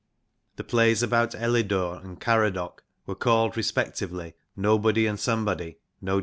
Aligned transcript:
The 0.55 0.63
plays 0.63 1.03
about 1.03 1.35
Elidure 1.35 2.03
and 2.03 2.19
Caradoc 2.19 2.81
were 3.05 3.13
called 3.13 3.55
respectively 3.55 4.33
Nobody 4.55 5.05
and 5.05 5.19
Somebody 5.19 5.77
(n.d.) 6.03 6.19